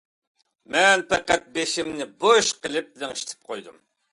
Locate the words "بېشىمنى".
1.57-2.09